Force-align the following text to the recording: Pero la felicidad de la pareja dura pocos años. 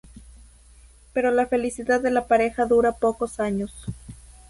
Pero 1.13 1.29
la 1.29 1.45
felicidad 1.45 2.01
de 2.01 2.09
la 2.09 2.25
pareja 2.25 2.65
dura 2.65 2.93
pocos 2.93 3.39
años. 3.39 3.85